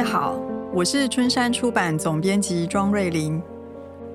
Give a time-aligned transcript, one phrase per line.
[0.00, 0.40] 位好，
[0.72, 3.38] 我是春山出版总编辑庄瑞玲，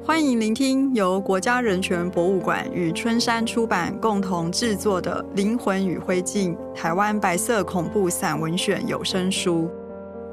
[0.04, 9.70] 欢迎聆听由国家人权博物馆与春山出版共同制作的《灵魂与灰烬：台湾白色恐怖散文选》有声书。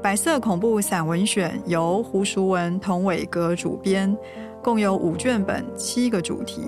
[0.01, 4.17] 白色恐怖散文选由胡淑文、童伟格主编，
[4.63, 6.67] 共有五卷本，七个主题，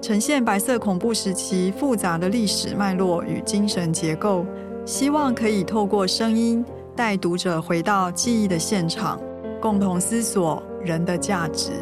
[0.00, 4.46] 呈现白色恐怖时期复杂的历史脉络与精神结构，
[4.86, 6.64] 希望可以透过声音。
[6.96, 9.20] 带读者回到记忆的现场，
[9.60, 11.72] 共同思索人的价值。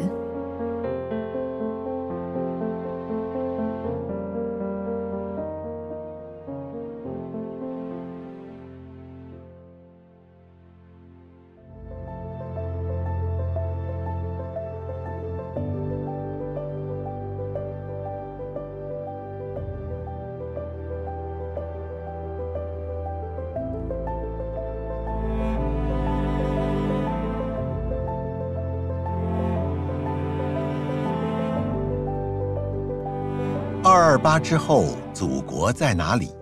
[34.13, 36.35] 二八之后，祖国在哪里？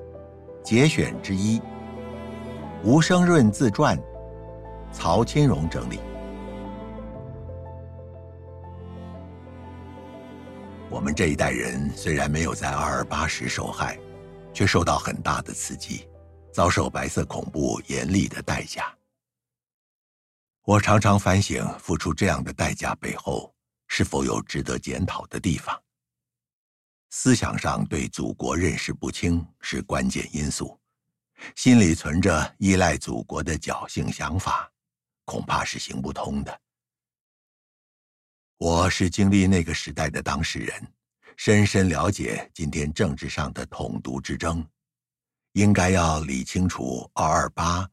[0.61, 1.61] 节选之一，
[2.83, 3.97] 吴声润自传，
[4.91, 6.01] 曹钦荣整理。
[10.89, 13.97] 我们这一代人虽然没有在二二八时受害，
[14.51, 16.05] 却受到很大的刺激，
[16.51, 18.93] 遭受白色恐怖严厉的代价。
[20.65, 23.55] 我常常反省，付出这样的代价背后，
[23.87, 25.73] 是否有值得检讨的地方？
[27.13, 30.79] 思想上对祖国认识不清是关键因素，
[31.57, 34.71] 心里存着依赖祖国的侥幸想法，
[35.25, 36.61] 恐怕是行不通的。
[38.57, 40.87] 我是经历那个时代的当事人，
[41.35, 44.65] 深深了解今天政治上的统独之争，
[45.51, 47.85] 应该要理清楚二二八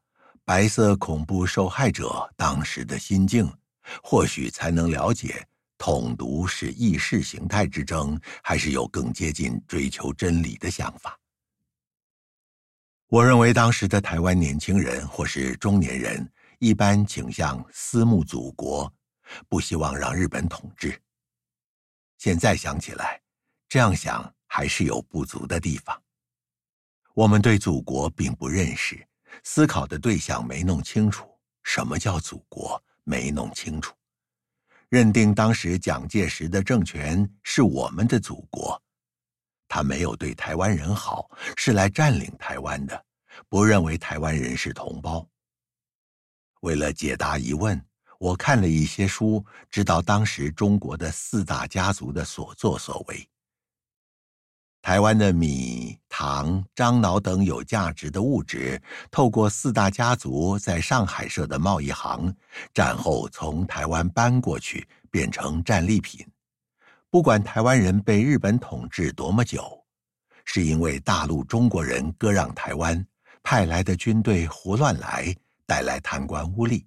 [0.45, 3.53] 白色恐怖受害者当时的心境，
[4.01, 5.45] 或许才能了解。
[5.79, 11.19] 统独是意识形态之争，还是有更接近追求真理的想法？
[13.07, 18.93] 我认为当时的台湾年轻人或是中年人，一般倾向思慕祖国，
[19.49, 21.01] 不希望让日本统治。
[22.19, 23.23] 现在想起来，
[23.69, 26.03] 这样想还是有不足的地方。
[27.15, 29.07] 我们对祖国并不认识，
[29.43, 31.27] 思考的对象没弄清楚，
[31.63, 33.95] 什么叫祖国，没弄清楚。
[34.89, 38.81] 认定当时蒋介石的政权是我们的祖国，
[39.69, 43.05] 他没有对台湾人好，是来占领台湾的，
[43.51, 45.29] 不认为台湾人是同胞。
[46.61, 47.79] 为了解答疑问，
[48.19, 53.29] 我看了一些书，知道当时中国的四大家族的所作所为。
[54.89, 62.35] 台湾的米、糖、樟脑等有价值的物质，透过四大家族在上海设的贸易行，
[62.73, 66.27] 战后从台湾搬过去，变成战利品。
[67.11, 69.85] 不管台湾人被日本统治多么久，
[70.47, 73.07] 是因为大陆中国人割让台湾，
[73.43, 76.83] 派来的军队胡乱来，带来贪官污吏，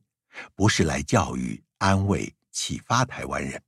[0.56, 3.62] 不是来教育、安慰、启发台湾人。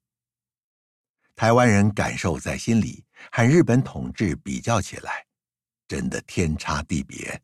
[1.36, 5.26] 台湾人感受在心里，和日本统治比较起来，
[5.88, 7.42] 真的天差地别，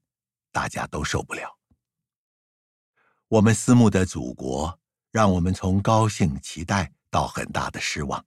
[0.51, 1.57] 大家都受不了。
[3.27, 4.79] 我们思慕的祖国，
[5.11, 8.25] 让我们从高兴期待到很大的失望。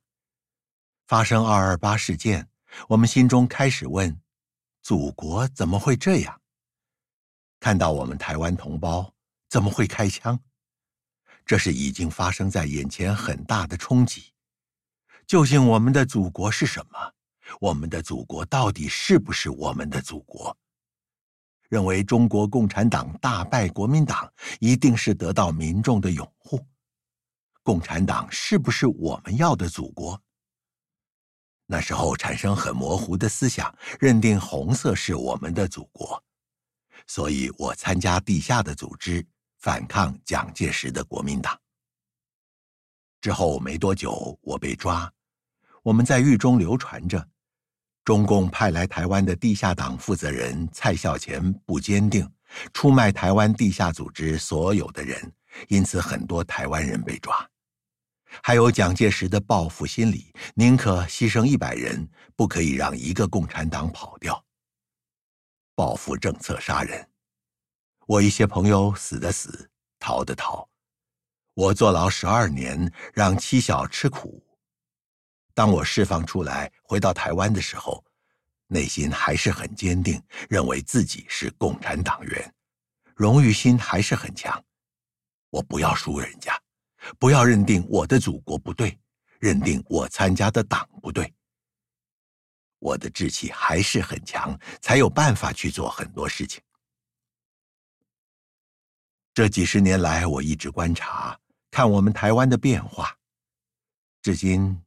[1.06, 2.48] 发生二二八事件，
[2.88, 4.20] 我们心中开始问：
[4.82, 6.40] 祖国怎么会这样？
[7.60, 9.12] 看到我们台湾同胞
[9.48, 10.38] 怎么会开枪？
[11.44, 14.32] 这是已经发生在眼前很大的冲击。
[15.26, 17.14] 究竟我们的祖国是什么？
[17.60, 20.56] 我们的祖国到底是不是我们的祖国？
[21.68, 24.30] 认为中国共产党大败国民党，
[24.60, 26.60] 一定是得到民众的拥护。
[27.62, 30.20] 共产党是不是我们要的祖国？
[31.64, 36.22] 那时候产生很模糊的思想，认定红色是我们的祖国，
[37.06, 39.26] 所以我参加地下的组织，
[39.60, 41.58] 反抗蒋介石的国民党。
[43.22, 45.10] 之后没多久，我被抓。
[45.82, 47.26] 我们在狱中流传着，
[48.04, 52.28] 中共派来台湾的地下党负责人蔡孝乾不坚定，
[52.72, 55.32] 出卖台湾地下组织所有的人，
[55.68, 57.48] 因此很多台湾人被抓。
[58.42, 64.42] 还有蒋介石的报复心理，宁可牺牲一百人，不可以让一个共产党跑掉。
[65.76, 67.08] 报复政策杀人，
[68.06, 69.70] 我一些朋友死的死，
[70.00, 70.68] 逃的逃。
[71.54, 74.42] 我坐牢十二年，让妻小吃苦。
[75.54, 78.04] 当我释放出来，回到台湾的时候，
[78.66, 82.54] 内心还是很坚定，认为自己是共产党员，
[83.14, 84.62] 荣誉心还是很强。
[85.50, 86.58] 我不要输人家，
[87.18, 88.98] 不要认定我的祖国不对，
[89.38, 91.32] 认定我参加的党不对。
[92.78, 96.60] 我的志气还是很强，才有办法去做很多事情。
[99.34, 101.38] 这几十年来，我一直观察，
[101.70, 103.16] 看我们台湾的变化。
[104.20, 104.82] 至今，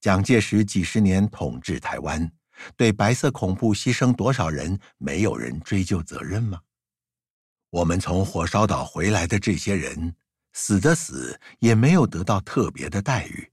[0.00, 2.30] 蒋介石几十年统治台湾，
[2.74, 6.58] 对白色恐怖牺牲多少人，没有人追究责任吗？
[7.68, 10.14] 我们从火烧岛回来的这些人，
[10.54, 13.46] 死的死，也没有得到特别的待遇。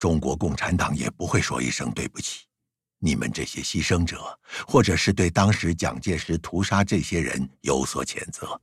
[0.00, 2.44] 中国共产党也不会说一声对不起。
[2.98, 8.60] 你们这些牺牲者，或者是对当时蒋介石屠杀这些人有所谴责，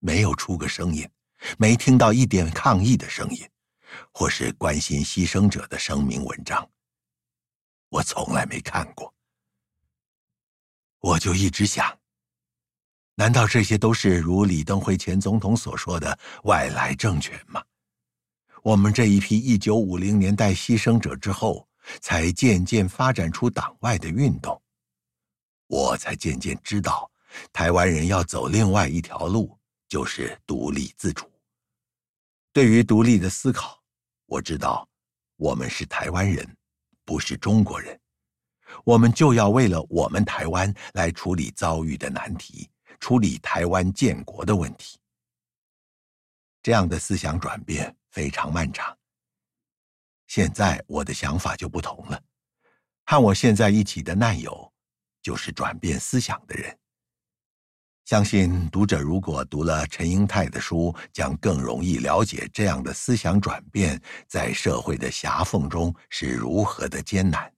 [0.00, 1.08] 没有出个声音，
[1.56, 3.46] 没听到一点抗议的声音，
[4.12, 6.68] 或是关心牺牲者的声明文章，
[7.88, 9.12] 我从来没看过。
[11.00, 11.98] 我就一直想，
[13.14, 17.62] 难道这些都是如李登辉前总统所说的外来政权吗？
[18.62, 21.66] 我们这一批一九五零年代牺牲者之后。
[22.02, 24.60] 才渐渐发展出党外的运动，
[25.68, 27.10] 我才渐渐知道，
[27.50, 29.58] 台湾人要走另外一条路，
[29.88, 31.24] 就是独立自主。
[32.52, 33.77] 对于独立的思考，
[34.28, 34.86] 我知道，
[35.36, 36.46] 我们是台湾人，
[37.06, 37.98] 不是中国人，
[38.84, 42.68] 我们就要为了我们台湾来处理遭遇的难题，
[43.00, 44.98] 处理台湾建国的问题。
[46.62, 48.94] 这样的思想转变非常漫长。
[50.26, 52.22] 现在我的想法就不同了，
[53.06, 54.70] 和我现在一起的难友，
[55.22, 56.78] 就是转变思想的人。
[58.08, 67.52] 相信读者如果读了陈英泰的书，将更容易了解这样的思想转变在社会的狭缝中是如何的艰难。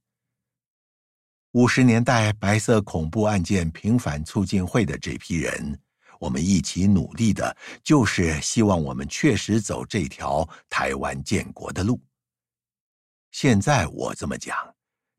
[1.53, 5.79] 五十年代白色恐怖案件平反促进会的这批人，
[6.19, 12.03] 我们一起努力的，就是希望我们确实走这条台湾建国的路。
[13.31, 14.57] 现在我这么讲，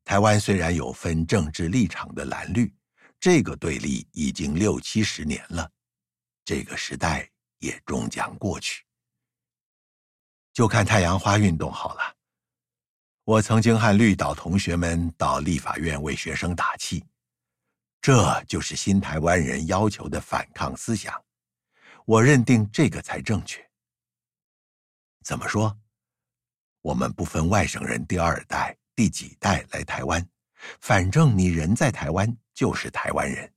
[0.03, 2.69] 台湾虽然有分政治立场的蓝绿，
[3.21, 5.71] 这个对立已经六七十年了，
[6.43, 7.29] 这个时代
[7.59, 8.83] 也终将过去。
[10.51, 12.17] 就看太阳花运动好了。
[13.23, 17.05] 我曾经和绿岛同学们到立法院为学生打气，
[18.01, 21.23] 这就是新台湾人要求的反抗思想。
[22.05, 23.63] 我认定这个才正确。
[25.23, 25.79] 怎么说？
[26.81, 30.27] 我们不分外省人第二代、第几代来台湾，
[30.79, 33.51] 反正你人在台湾就是台湾人。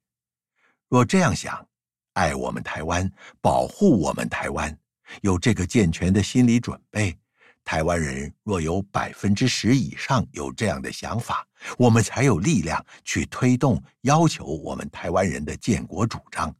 [0.89, 1.67] 若这样想，
[2.13, 3.11] 爱我们台湾、
[3.41, 4.77] 保护我们台湾，
[5.23, 7.17] 有这个健全的心理准备，
[7.65, 11.47] 台湾人若有百分之十以上有这样的想法，
[11.77, 16.55] 我们才有力量去推动、要求我们台湾人的建国主张。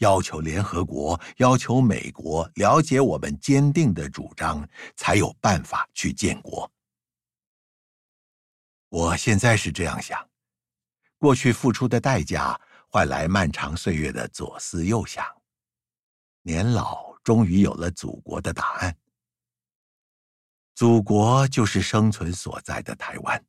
[0.00, 6.70] 要求联合国，要求美国了解我们坚定的主张，才有办法去建国。
[8.90, 10.28] 我现在是这样想：
[11.16, 15.24] 过去付出的代价，换来漫长岁月的左思右想，
[16.42, 18.96] 年老终于有了祖国的答案。
[20.74, 23.44] 祖国就是生存所在的台湾。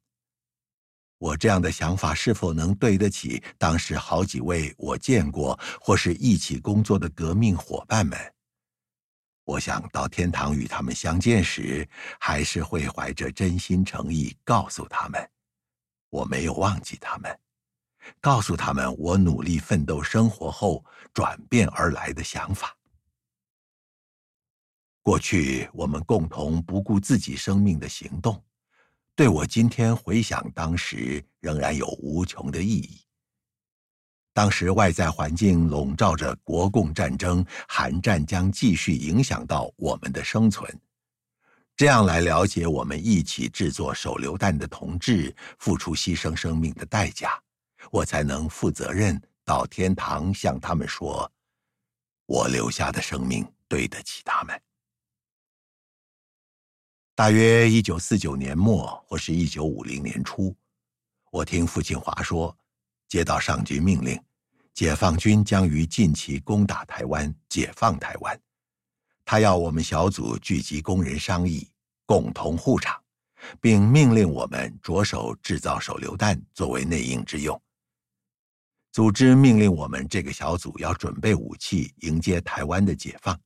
[1.18, 8.34] 我这样的想法是否能对得起当时好几位我见过或是一起工作的革命伙伴们？
[9.44, 11.88] 我想到天堂与他们相见时，
[12.20, 15.30] 还是会怀着真心诚意告诉他们，
[16.10, 17.40] 我没有忘记他们，
[18.20, 22.78] 告诉他们我努力奋斗生活后转变而来的想法。
[25.02, 28.42] 过去我们共同不顾自己生命的行动。
[29.16, 33.02] 对我今天回想当时，仍然有无穷的意义。
[34.34, 40.80] 当时外在环境笼罩着国共战争，韩战将继续影响到我们的生存。
[41.76, 47.42] 这样来了解我们一起制作手榴弹的同志付出牺牲生命的代价，
[47.90, 51.30] 我才能负责任到天堂向他们说：
[52.26, 54.62] 我留下的生命对得起他们。
[57.16, 60.56] 大约一九四九年末或是一九五零年初，
[61.32, 62.56] 我听傅庆华说，
[63.12, 64.18] 接到上级命令，
[64.74, 68.42] 解放军将于近期攻打台湾，解放台湾。
[69.26, 71.70] 他要我们小组聚集工人商议，
[72.06, 72.98] 共同护场，
[73.60, 77.62] 并命令我们着手制造手榴弹作为内应之用。
[78.94, 83.38] 组织命令我们这个小组要准备武器，迎接台湾的解放。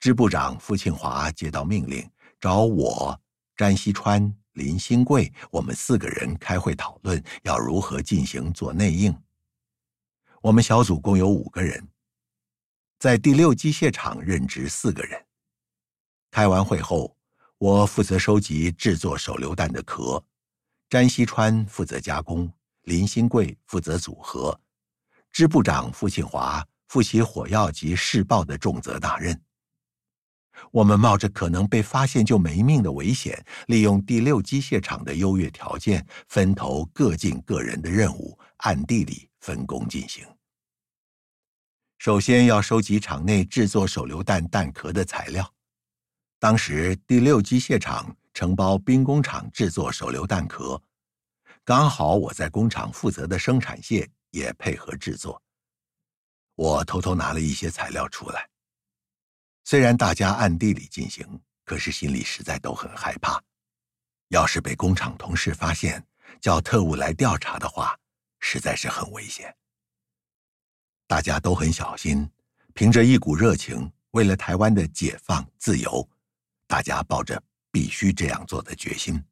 [0.00, 2.10] 支部长傅庆华接到命令。
[2.40, 3.20] 找我、
[3.56, 9.16] 詹锡川、林兴贵，我们四个人开会讨论要如何进行做内应。
[10.42, 11.88] 我们小组共有五个人，
[12.98, 15.24] 在第六机械厂任职四个人。
[16.30, 17.16] 开完会后，
[17.56, 20.22] 我负责收集制作手榴弹的壳，
[20.90, 24.60] 詹西川负责加工，林新贵负责组合，
[25.30, 29.40] 支部长傅庆华负起火药及试爆的重责大任。
[30.70, 40.26] 我们冒着可能被发现就没命的危险，利用第六机械厂的优越条件，分头各尽各人的任务，暗地里分工进行。
[41.98, 45.52] 首先要收集厂内制作手榴弹弹壳的材料。
[46.38, 50.80] 当时第六机械厂承包兵工厂制作手榴弹壳，
[51.64, 55.42] 刚好我在工厂负责的生产线也配合制作。
[56.54, 58.48] 我偷偷拿了一些材料出来。
[59.70, 61.26] 虽然大家暗地里进行，
[61.66, 63.38] 可是心里实在都很害怕。
[64.28, 66.02] 要是被工厂同事发现，
[66.40, 67.94] 叫特务来调查的话，
[68.40, 69.54] 实在是很危险。
[71.06, 72.26] 大家都很小心，
[72.72, 76.08] 凭着一股热情，为了台湾的解放自由，
[76.66, 77.38] 大家抱着
[77.70, 79.22] 必须这样做的决心。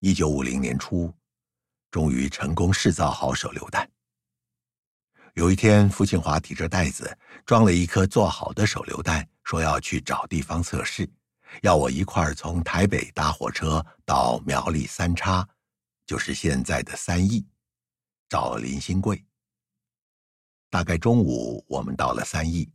[0.00, 1.10] 一九五零年初，
[1.90, 3.90] 终于成功试造好手榴弹。
[5.36, 7.14] 有一天，傅庆华提着袋子
[7.44, 11.06] 装了一颗做好的手榴弹，说要去找地方测试，
[11.60, 15.46] 要我一块儿从台北搭火车到苗栗三叉，
[16.06, 17.46] 就是现在的三义，
[18.30, 19.22] 找林新贵。
[20.70, 22.72] 大概中午，我们到了三义，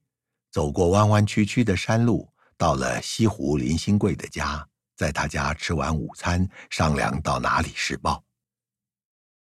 [0.51, 4.63] 走过弯弯曲曲的山路，到了西湖林新贵的家，
[4.96, 8.24] 在他家吃完午餐，商量到哪里试爆。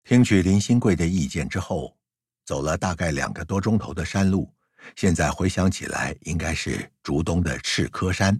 [0.05, 1.97] 听取林新贵的意见之后，
[2.45, 4.53] 走了大概两个多钟头的山路，
[4.95, 8.39] 现在回想起来，应该是竹东的赤科山，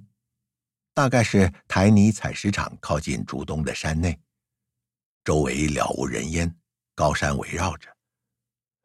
[0.94, 4.20] 大概是台泥采石场靠近竹东的山内，
[5.24, 6.54] 周围了无人烟，
[6.96, 7.90] 高山围绕着。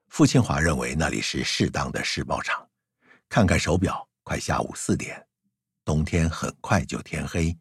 [0.09, 2.67] 傅庆华认为那里是适当的试爆场。
[3.29, 5.27] 看看手表，快下午四点，
[5.85, 7.55] 冬天很快就天黑。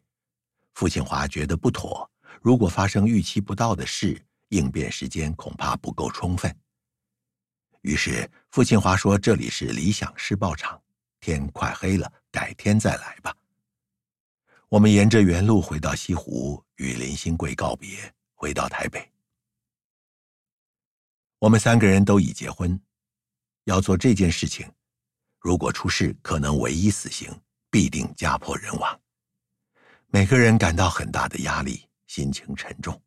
[0.74, 2.10] 傅庆华觉得不妥，
[2.40, 6.56] 如果发生预期不到的事，应变时间恐怕不够充分。
[7.88, 10.78] 于是傅庆华说：“这里是理想试爆场，
[11.20, 13.34] 天快黑了，改天再来吧。”
[14.68, 19.10] 我们沿着原路回到西湖，与林新贵告别，回到台北。
[21.38, 22.78] 我们三个人都已结婚，
[23.64, 24.70] 要做这件事情，
[25.38, 27.34] 如果出事，可能唯一死刑，
[27.70, 29.00] 必定家破人亡。
[30.08, 33.00] 每个人感到很大的压力，心情沉重。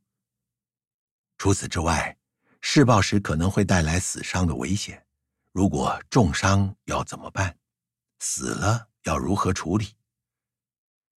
[1.38, 2.18] 除此之外，
[2.62, 5.04] 试爆时可能会带来死伤的危险，
[5.52, 7.56] 如果重伤要怎么办？
[8.20, 9.90] 死了要如何处理？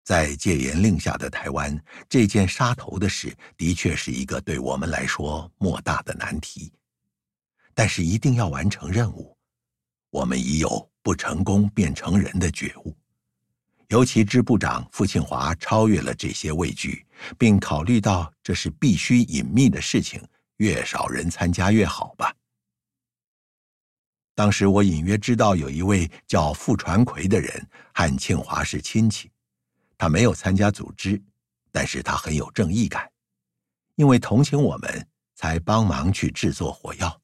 [0.03, 6.73] 在戒严令下的台湾，这件杀头的事的确是一个对我们来说莫大的难题。
[7.75, 9.37] 但是一定要完成任务，
[10.11, 12.97] 我们已有不成功便成仁的觉悟。
[13.89, 17.07] 尤其支部长傅庆华超越了这些畏惧，
[17.39, 20.23] 并考虑到这是必须隐秘的事情，
[20.65, 22.35] 越少人参加越好吧。
[24.35, 29.31] 当时我隐约知道有一位叫傅传奎的人和庆华是亲戚，
[29.99, 31.23] 他没有参加组织，
[31.71, 33.13] 但是他很有正义感，
[33.97, 37.21] 因为同情我们，才帮忙去制作火药。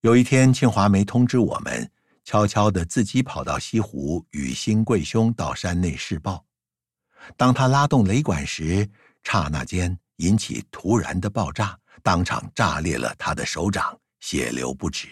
[0.00, 1.88] 有一天，庆华没通知我们，
[2.24, 6.44] 悄悄地自己跑到西湖，与新贵兄到山内试爆。
[7.36, 8.90] 当他拉动雷管时，
[9.22, 15.08] 刹那间引起突然的爆炸，当场炸裂了他的手掌，血流不止。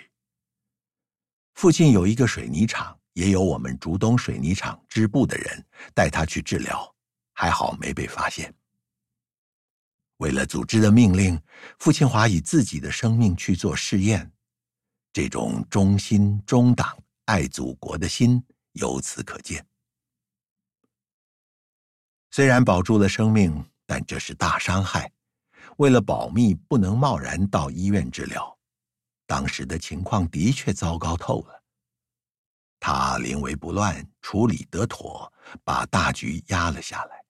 [1.55, 6.95] 附近有一个水泥厂，也有我们竹东水泥厂支部的人带他去治疗，
[7.33, 8.55] 还好没被发现。
[10.19, 11.41] 为了组织的命令，
[11.81, 14.31] 傅庆华以自己的生命去做试验。
[15.13, 18.41] 这种忠心忠党、爱祖国的心
[18.75, 19.67] 由此可见。
[22.31, 25.11] 虽然保住了生命，但这是大伤害。
[25.79, 28.57] 为了保密，不能贸然到医院治疗。
[29.27, 31.61] 当时的情况的确糟糕透了。
[32.79, 35.33] 他临危不乱，处理得妥，
[35.65, 37.25] 把大局压了下来。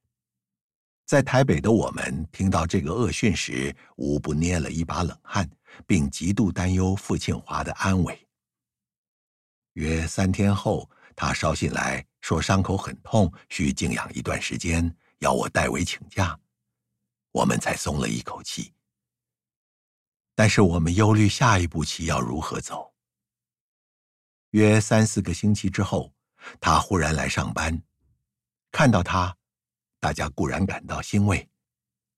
[1.06, 5.48] 在台北的我们听到这个恶讯时，无不捏了一把冷汗。
[5.86, 8.28] 并极度担忧傅庆华的安危。
[9.74, 16.36] 约三天后，他捎信来说伤口很痛，需静养一段时间，要我代为请假，
[17.32, 18.72] 我们才松了一口气。
[20.34, 22.92] 但是我们忧虑下一步棋要如何走。
[24.50, 26.12] 约三四个星期之后，
[26.60, 27.80] 他忽然来上班，
[28.72, 29.36] 看到他，
[30.00, 31.46] 大家固然感到欣慰，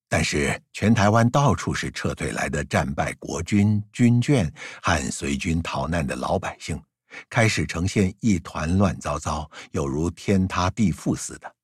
[0.08, 4.48] 但是全台湾到处是撤退来的战败国军军眷
[4.80, 6.80] 和随军逃难的老百姓，
[7.28, 11.56] 开始呈现一团乱糟糟，犹如天塌地覆似的。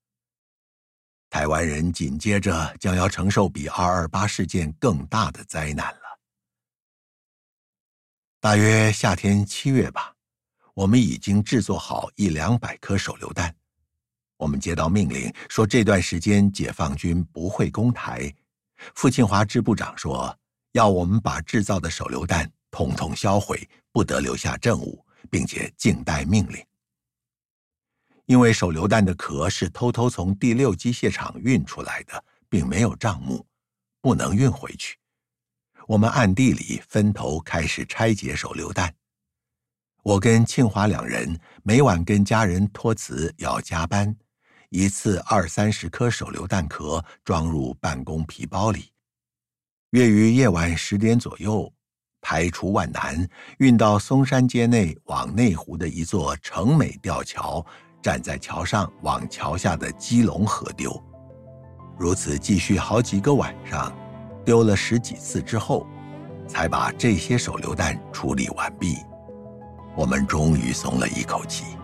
[1.30, 6.00] 台湾人紧接着将要承受比二二八事件更大的灾难了。
[8.40, 10.14] 大约夏天七月吧，
[10.74, 13.54] 我们已经制作好一两百颗手榴弹。
[14.36, 18.32] 我们接到命令说，这段时间解放军不会攻台。
[18.94, 20.34] 傅庆华支部长说，
[20.72, 26.64] 要我们把制造的手榴弹统统销毁，不得留下证物，并且静待命令。
[28.28, 33.46] 因为手榴弹的壳是偷偷从第六机械厂运出来的，并没有账目，
[34.02, 34.98] 不能运回去。
[35.86, 38.94] 我们暗地里分头开始拆解手榴弹。
[40.02, 44.14] 我跟庆华两人每晚跟家人托辞要加班。
[44.68, 48.92] 一次二三十颗手榴弹壳装入办公皮包里，
[49.92, 51.72] 约于夜晚十点左右，
[52.20, 57.64] 排除万难运到松山街内往内湖的一座城美吊桥，
[58.02, 60.92] 站在桥上往桥下的基隆河丢。
[61.96, 63.92] 如此继续好几个晚上，
[64.44, 65.86] 丢了十几次之后，
[66.46, 68.98] 才把这些手榴弹处理完毕。
[69.96, 71.77] 我们终于松了一口气。